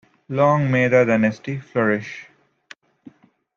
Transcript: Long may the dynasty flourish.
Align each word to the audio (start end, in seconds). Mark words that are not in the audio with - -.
Long 0.29 0.71
may 0.71 0.87
the 0.87 1.05
dynasty 1.05 1.59
flourish. 1.59 2.25